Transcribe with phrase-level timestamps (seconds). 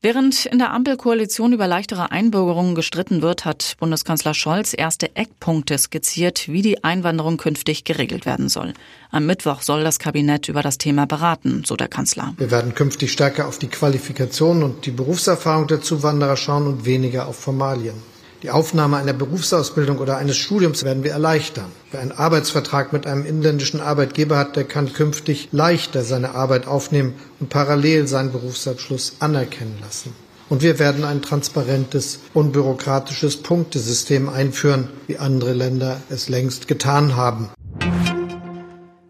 [0.00, 6.46] Während in der Ampelkoalition über leichtere Einbürgerungen gestritten wird, hat Bundeskanzler Scholz erste Eckpunkte skizziert,
[6.46, 8.74] wie die Einwanderung künftig geregelt werden soll.
[9.10, 12.32] Am Mittwoch soll das Kabinett über das Thema beraten, so der Kanzler.
[12.36, 17.26] Wir werden künftig stärker auf die Qualifikation und die Berufserfahrung der Zuwanderer schauen und weniger
[17.26, 18.00] auf Formalien.
[18.44, 21.72] Die Aufnahme einer Berufsausbildung oder eines Studiums werden wir erleichtern.
[21.90, 27.14] Wer einen Arbeitsvertrag mit einem inländischen Arbeitgeber hat, der kann künftig leichter seine Arbeit aufnehmen
[27.40, 30.12] und parallel seinen Berufsabschluss anerkennen lassen.
[30.48, 37.48] Und wir werden ein transparentes, unbürokratisches Punktesystem einführen, wie andere Länder es längst getan haben.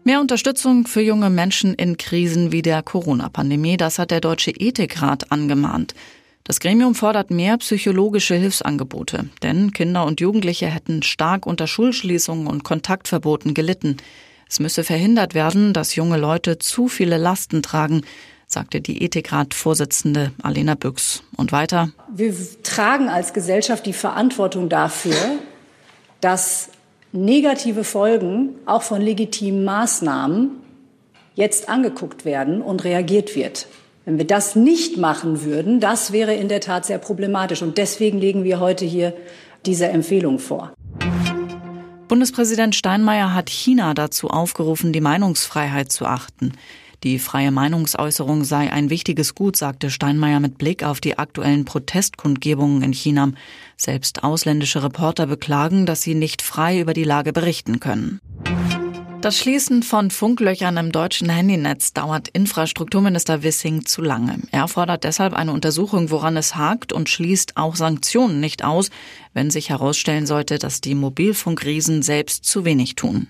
[0.03, 5.31] Mehr Unterstützung für junge Menschen in Krisen wie der Corona-Pandemie, das hat der Deutsche Ethikrat
[5.31, 5.93] angemahnt.
[6.49, 12.63] Das Gremium fordert mehr psychologische Hilfsangebote, denn Kinder und Jugendliche hätten stark unter Schulschließungen und
[12.63, 13.97] Kontaktverboten gelitten.
[14.49, 18.01] Es müsse verhindert werden, dass junge Leute zu viele Lasten tragen,
[18.47, 21.21] sagte die Ethikrat-Vorsitzende Alena Büchs.
[21.37, 21.91] Und weiter.
[22.11, 25.13] Wir tragen als Gesellschaft die Verantwortung dafür,
[26.19, 26.69] dass
[27.11, 30.49] negative Folgen auch von legitimen Maßnahmen
[31.35, 33.67] jetzt angeguckt werden und reagiert wird.
[34.05, 37.61] Wenn wir das nicht machen würden, das wäre in der Tat sehr problematisch.
[37.61, 39.13] Und deswegen legen wir heute hier
[39.65, 40.73] diese Empfehlung vor.
[42.07, 46.53] Bundespräsident Steinmeier hat China dazu aufgerufen, die Meinungsfreiheit zu achten.
[47.03, 52.81] Die freie Meinungsäußerung sei ein wichtiges Gut, sagte Steinmeier mit Blick auf die aktuellen Protestkundgebungen
[52.81, 53.31] in China.
[53.77, 58.19] Selbst ausländische Reporter beklagen, dass sie nicht frei über die Lage berichten können.
[59.21, 64.39] Das Schließen von Funklöchern im deutschen Handynetz dauert Infrastrukturminister Wissing zu lange.
[64.51, 68.89] Er fordert deshalb eine Untersuchung, woran es hakt und schließt auch Sanktionen nicht aus,
[69.33, 73.27] wenn sich herausstellen sollte, dass die Mobilfunkriesen selbst zu wenig tun.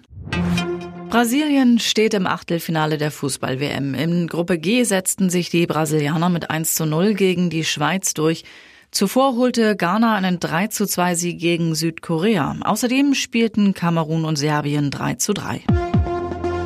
[1.10, 3.96] Brasilien steht im Achtelfinale der Fußball-WM.
[3.96, 8.44] In Gruppe G setzten sich die Brasilianer mit 1 zu 0 gegen die Schweiz durch.
[8.92, 12.56] Zuvor holte Ghana einen 3 zu 2 Sieg gegen Südkorea.
[12.62, 15.62] Außerdem spielten Kamerun und Serbien 3 zu 3.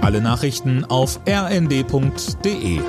[0.02, 2.80] Alle Nachrichten auf rnd.de